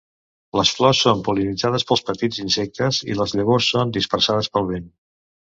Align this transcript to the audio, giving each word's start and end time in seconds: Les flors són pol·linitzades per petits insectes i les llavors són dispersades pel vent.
Les 0.59 0.71
flors 0.77 1.01
són 1.05 1.21
pol·linitzades 1.27 1.85
per 1.91 1.99
petits 2.09 2.41
insectes 2.45 3.03
i 3.15 3.19
les 3.21 3.37
llavors 3.41 3.71
són 3.77 3.97
dispersades 3.99 4.55
pel 4.57 4.71
vent. 4.73 4.91